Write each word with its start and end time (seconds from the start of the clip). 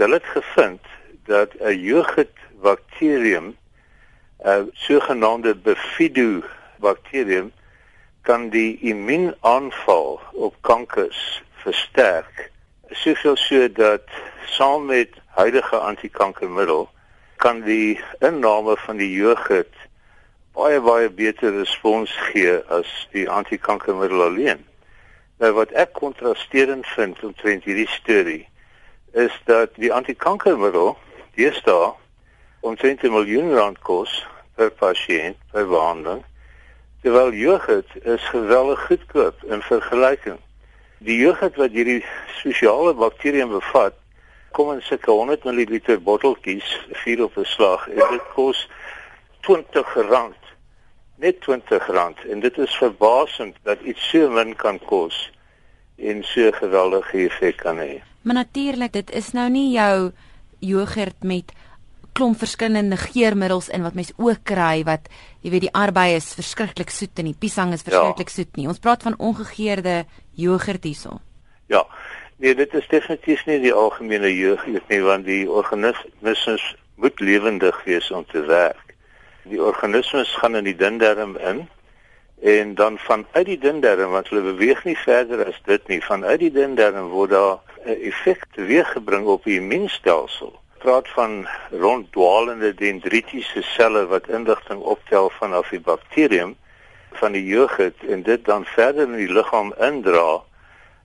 Hulle 0.00 0.14
het 0.14 0.24
gevind 0.24 0.80
dat 1.24 1.50
'n 1.58 1.78
jeugdbakterium, 1.78 3.56
'n 4.44 4.70
sogenaamde 4.72 5.54
Bifido 5.54 6.42
bakterium 6.76 7.52
kan 8.22 8.48
die 8.48 8.78
immuunaanval 8.80 10.20
op 10.32 10.54
kankers 10.60 11.42
versterk. 11.52 12.50
Soveel 12.90 13.36
so 13.36 13.72
dat 13.72 14.02
saam 14.46 14.84
met 14.84 15.08
huidige 15.26 15.76
antikankermiddel 15.76 16.90
kan 17.36 17.60
die 17.60 18.00
inname 18.18 18.76
van 18.76 18.96
die 18.96 19.12
jeugd 19.12 19.76
baie 20.52 20.80
baie 20.80 21.10
beter 21.10 21.56
respons 21.56 22.10
gee 22.16 22.56
as 22.68 23.08
die 23.10 23.30
antikankermiddel 23.30 24.22
alleen. 24.22 24.66
Nou 25.38 25.52
wat 25.52 25.70
ek 25.70 25.92
kontrasterend 25.92 26.86
vind 26.86 27.24
omtrent 27.24 27.64
hierdie 27.64 27.88
storie 27.88 28.48
is 29.12 29.40
dat 29.44 29.70
die 29.74 29.92
antikankermiddel 29.92 30.96
deesdae 31.34 31.92
omtrent 32.60 33.02
'n 33.02 33.12
miljoen 33.12 33.54
rand 33.54 33.78
kos 33.78 34.26
per 34.54 34.70
pasiënt 34.70 35.38
per 35.52 35.66
behandeling 35.68 36.24
terwyl 37.02 37.32
jeugd 37.32 38.04
is 38.04 38.28
geweldig 38.28 38.80
goedkoop 38.86 39.42
in 39.44 39.62
vergelyking. 39.62 40.38
Die 40.98 41.16
jeugd 41.16 41.56
wat 41.56 41.70
hierdie 41.70 42.04
spesiale 42.36 42.94
bakterium 42.94 43.48
bevat 43.48 43.94
kom 44.52 44.72
in 44.72 44.82
sulke 44.82 45.10
100 45.10 45.44
ml 45.44 46.00
botteltjies 46.04 46.68
vier 47.02 47.22
op 47.24 47.36
'n 47.36 47.44
slag 47.44 47.88
en 47.88 48.04
dit 48.10 48.26
kos 48.34 48.68
R20 49.48 50.36
net 51.16 51.36
R20 51.36 52.28
en 52.30 52.40
dit 52.40 52.58
is 52.58 52.76
verbasend 52.76 53.56
dat 53.62 53.80
iets 53.80 54.08
so 54.08 54.28
min 54.28 54.56
kan 54.56 54.78
kos 54.78 55.30
en 55.96 56.24
so 56.24 56.50
geweldige 56.52 57.26
effek 57.26 57.56
kan 57.56 57.78
hê. 57.78 58.09
Maar 58.22 58.34
natuurlik, 58.34 58.92
dit 58.92 59.10
is 59.10 59.32
nou 59.32 59.48
nie 59.50 59.70
jou 59.72 60.10
jogurt 60.60 61.22
met 61.22 61.52
klomp 62.12 62.38
verskillende 62.38 62.96
geurmiddels 62.96 63.68
in 63.68 63.82
wat 63.82 63.94
mens 63.94 64.12
ook 64.16 64.42
kry 64.44 64.82
wat 64.84 65.08
jy 65.40 65.52
weet 65.54 65.66
die 65.68 65.76
arbei 65.76 66.14
is 66.18 66.32
verskriklik 66.36 66.90
soet 66.92 67.22
en 67.22 67.30
die 67.30 67.38
piesang 67.38 67.72
is 67.72 67.84
verskriklik 67.86 68.28
ja. 68.28 68.34
soet 68.34 68.58
nie. 68.58 68.68
Ons 68.68 68.82
praat 68.82 69.06
van 69.06 69.16
ongegeurde 69.18 70.04
jogurt 70.36 70.84
hierso. 70.84 71.20
Ja. 71.72 71.86
Nee, 72.40 72.54
dit 72.56 72.74
is 72.74 72.88
definitief 72.88 73.44
nie 73.46 73.58
die 73.60 73.72
algemene 73.72 74.30
jogurt 74.34 74.88
nie 74.92 75.00
want 75.04 75.28
die 75.28 75.44
organismes 75.48 76.64
moet 77.00 77.20
lewendig 77.20 77.76
wees 77.84 78.10
om 78.10 78.26
te 78.28 78.42
werk. 78.48 78.94
Die 79.48 79.62
organismes 79.62 80.32
gaan 80.42 80.58
in 80.58 80.68
die 80.68 80.76
dindarm 80.76 81.36
in 81.36 81.66
en 82.40 82.74
dan 82.74 82.98
vanuit 82.98 83.46
die 83.46 83.58
dindarm 83.60 84.16
want 84.16 84.28
hulle 84.32 84.52
beweeg 84.52 84.84
nie 84.84 84.96
verder 84.96 85.44
as 85.46 85.60
dit 85.68 85.88
nie 85.88 86.00
vanuit 86.04 86.40
die 86.40 86.52
dindarm 86.52 87.12
word 87.12 87.36
daar 87.36 87.58
'n 87.84 88.00
effek 88.10 88.44
teweeggebring 88.52 89.26
op 89.26 89.44
die 89.44 89.60
immuunstelsel 89.60 90.60
praat 90.80 91.08
van 91.08 91.48
ronddwalende 91.70 92.74
dendritiese 92.74 93.62
selle 93.62 94.06
wat 94.06 94.28
inligting 94.28 94.80
optel 94.80 95.30
vanaf 95.30 95.68
die 95.68 95.80
bakterium 95.80 96.56
van 97.20 97.32
die 97.32 97.44
jeugd 97.44 98.04
en 98.08 98.22
dit 98.22 98.44
dan 98.44 98.64
verder 98.64 99.08
in 99.08 99.16
die 99.16 99.32
liggaam 99.32 99.74
indra 99.78 100.40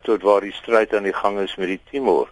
tot 0.07 0.21
waar 0.21 0.41
die 0.41 0.53
stryd 0.53 0.93
aan 0.93 1.07
die 1.07 1.15
gang 1.15 1.39
is 1.39 1.55
met 1.55 1.67
die 1.67 1.81
tumor. 1.91 2.29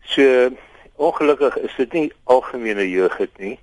So 0.00 0.50
ongelukkig 0.96 1.58
is 1.68 1.74
dit 1.76 1.92
nie 1.92 2.12
algemene 2.24 2.88
jeugd 2.90 3.38
nie. 3.38 3.58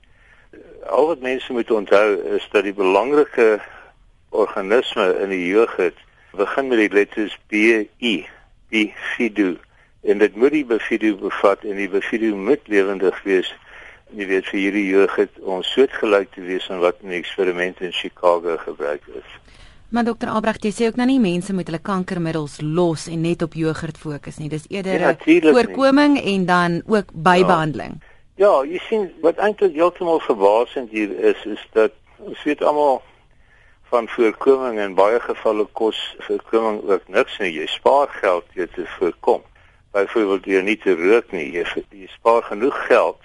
Al 0.85 1.07
wat 1.07 1.19
mense 1.19 1.51
moet 1.51 1.71
onthou 1.71 2.07
is 2.37 2.47
dat 2.51 2.63
die 2.63 2.75
belangrike 2.77 3.59
organisme 4.29 5.09
in 5.25 5.29
die 5.29 5.47
jeugd 5.47 5.99
begin 6.31 6.67
met 6.67 6.85
die 6.85 6.93
letters 6.93 7.37
B 7.47 7.67
I 7.99 8.15
bifido 8.69 9.55
en 10.03 10.17
dit 10.17 10.35
moet 10.35 10.51
die 10.51 10.65
bifido 10.65 11.15
bevat 11.21 11.63
en 11.63 11.79
die 11.79 11.89
bifido 11.89 12.35
moet 12.35 12.67
lewendig 12.71 13.21
wees 13.27 13.53
jy 14.13 14.27
weet 14.29 14.49
vir 14.51 14.59
hierdie 14.59 14.87
jeugd 14.87 15.39
ons 15.55 15.69
soortgelyk 15.73 16.33
te 16.35 16.43
wees 16.45 16.67
aan 16.69 16.83
wat 16.83 16.99
in 17.01 17.15
eksperimente 17.17 17.85
in 17.87 17.95
Chicago 17.95 18.57
gebruik 18.65 19.07
is 19.15 19.39
Maar 19.93 20.07
dokter 20.07 20.29
Albrecht 20.33 20.63
jy 20.65 20.71
sê 20.73 20.87
ook 20.89 20.97
nou 20.97 21.05
nie 21.05 21.19
mense 21.21 21.53
moet 21.53 21.69
hulle 21.69 21.81
kankermiddels 21.81 22.59
los 22.61 23.07
en 23.07 23.21
net 23.21 23.45
op 23.45 23.53
jeugd 23.53 23.97
fokus 24.01 24.41
nie 24.41 24.49
dis 24.49 24.65
eerder 24.69 24.99
ja, 24.99 25.15
voorkoming 25.53 26.17
nie. 26.17 26.33
en 26.33 26.45
dan 26.45 26.81
ook 26.85 27.13
bybehandeling 27.13 27.97
ja. 28.01 28.11
ja 28.45 28.53
jy 28.67 28.81
sien 28.89 29.09
wat 29.21 29.37
eintlik 29.37 29.77
heeltemal 29.77 30.21
verbasend 30.27 30.91
hier 30.91 31.13
is 31.31 31.45
is 31.45 31.65
dat 31.73 31.93
ons 32.17 32.43
weet 32.43 32.63
almal 32.63 33.01
van 33.93 34.07
voorkoming 34.07 34.79
en 34.79 34.95
baie 34.97 35.19
gevalle 35.21 35.67
kos 35.77 35.97
voorkoming 36.25 36.79
ook 36.89 37.03
niks 37.13 37.35
nie. 37.41 37.51
Jy 37.53 37.67
spaar 37.69 38.09
geld 38.21 38.47
deur 38.55 38.69
te 38.73 38.85
voorkom. 38.95 39.43
Byvoorbeeld 39.93 40.43
deur 40.43 40.63
nie 40.63 40.77
te 40.77 40.95
rook 40.97 41.31
nie. 41.31 41.51
Jy, 41.53 41.65
jy 41.93 42.09
spaar 42.11 42.43
genoeg 42.49 42.77
geld 42.87 43.21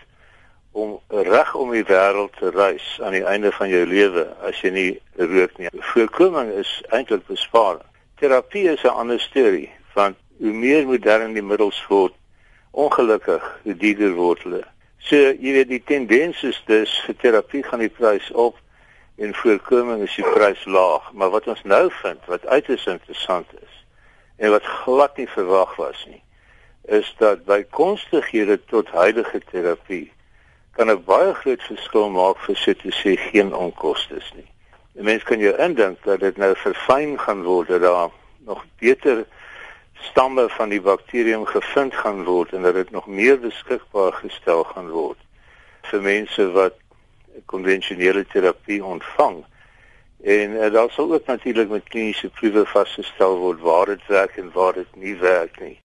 om 0.77 0.99
reg 1.09 1.55
om 1.55 1.73
die 1.73 1.84
wêreld 1.89 2.37
te 2.39 2.53
reis 2.55 2.87
aan 3.03 3.17
die 3.17 3.25
einde 3.25 3.51
van 3.56 3.71
jou 3.73 3.84
lewe 3.89 4.29
as 4.47 4.61
jy 4.62 4.71
nie 4.75 4.91
rook 5.17 5.56
nie. 5.59 5.73
Voorkoming 5.95 6.53
is 6.61 6.71
eintlik 6.95 7.25
besparing. 7.27 7.84
Terapie 8.21 8.69
is 8.71 8.84
'n 8.84 8.95
ander 8.95 9.21
storie 9.21 9.71
want 9.95 10.17
hoe 10.39 10.53
meer 10.53 10.87
modern 10.87 11.33
die 11.34 11.43
middels 11.43 11.81
word, 11.89 12.15
ongelukkig 12.71 13.45
hoe 13.62 13.77
duurder 13.77 14.15
word 14.15 14.43
hulle. 14.43 14.65
So 14.99 15.17
jy 15.17 15.53
weet 15.56 15.69
die 15.69 15.83
tendens 15.83 16.43
is 16.43 16.62
dus 16.67 16.93
vir 17.06 17.17
terapie 17.23 17.62
gaan 17.67 17.83
die 17.83 17.93
prys 18.00 18.31
op 18.31 18.59
en 19.19 19.35
voorkoming 19.35 20.03
is 20.06 20.15
die 20.15 20.27
prys 20.35 20.65
laag, 20.65 21.12
maar 21.12 21.31
wat 21.35 21.49
ons 21.50 21.62
nou 21.65 21.89
vind 22.03 22.27
wat 22.31 22.47
uiters 22.47 22.87
interessant 22.87 23.50
is 23.59 23.75
en 24.37 24.50
wat 24.55 24.67
glad 24.85 25.17
nie 25.19 25.29
verwag 25.33 25.75
was 25.77 26.05
nie, 26.06 26.21
is 26.88 27.15
dat 27.19 27.44
by 27.44 27.62
konstighede 27.71 28.60
tot 28.65 28.88
huidige 28.88 29.41
terapie 29.50 30.12
kan 30.72 30.91
'n 30.91 31.04
baie 31.04 31.34
groot 31.34 31.62
verskil 31.62 32.09
maak 32.10 32.38
vir 32.47 32.56
sit 32.56 32.78
te 32.78 32.93
sê 32.93 33.16
geen 33.31 33.54
onkoste 33.54 34.21
nie. 34.34 34.49
'n 34.99 35.04
Mens 35.04 35.22
kan 35.22 35.38
jou 35.38 35.54
indink 35.59 36.03
dat 36.03 36.21
dit 36.21 36.37
nou 36.37 36.54
verfyn 36.56 37.19
gaan 37.19 37.43
word 37.43 37.69
dat 37.69 37.81
daar 37.81 38.10
nog 38.38 38.65
beter 38.78 39.26
stamme 39.93 40.49
van 40.49 40.69
die 40.69 40.81
bakterium 40.81 41.44
gevind 41.47 41.94
gaan 41.94 42.25
word 42.25 42.53
en 42.53 42.62
dat 42.62 42.75
dit 42.75 42.91
nog 42.91 43.06
meer 43.06 43.41
beskikbaar 43.41 44.12
gestel 44.12 44.65
gaan 44.65 44.91
word 44.91 45.19
vir 45.91 46.03
mense 46.03 46.50
wat 46.53 46.75
konvensionele 47.47 48.26
terapie 48.26 48.84
ontvang. 48.84 49.44
En 50.22 50.50
uh, 50.50 50.72
daar 50.72 50.91
sal 50.91 51.12
ook 51.12 51.26
natuurlik 51.26 51.69
met 51.69 51.88
kliniese 51.88 52.28
proewe 52.28 52.66
vasgestel 52.66 53.37
word 53.38 53.60
waar 53.60 53.87
dit 53.87 54.06
werk 54.06 54.37
en 54.37 54.50
waar 54.53 54.72
dit 54.72 54.97
nie 54.97 55.16
werk 55.16 55.60
nie. 55.60 55.78